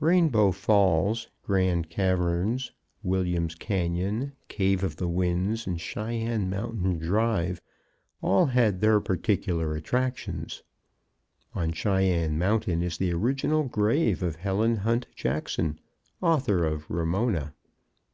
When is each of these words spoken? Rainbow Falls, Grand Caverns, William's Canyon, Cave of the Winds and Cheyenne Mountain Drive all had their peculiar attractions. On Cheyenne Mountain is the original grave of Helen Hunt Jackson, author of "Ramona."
Rainbow 0.00 0.52
Falls, 0.52 1.28
Grand 1.42 1.90
Caverns, 1.90 2.72
William's 3.02 3.54
Canyon, 3.54 4.32
Cave 4.48 4.82
of 4.82 4.96
the 4.96 5.06
Winds 5.06 5.66
and 5.66 5.78
Cheyenne 5.78 6.48
Mountain 6.48 6.96
Drive 6.98 7.60
all 8.22 8.46
had 8.46 8.80
their 8.80 9.02
peculiar 9.02 9.74
attractions. 9.74 10.62
On 11.54 11.74
Cheyenne 11.74 12.38
Mountain 12.38 12.82
is 12.82 12.96
the 12.96 13.12
original 13.12 13.64
grave 13.64 14.22
of 14.22 14.36
Helen 14.36 14.76
Hunt 14.76 15.08
Jackson, 15.14 15.78
author 16.22 16.64
of 16.64 16.88
"Ramona." 16.90 17.52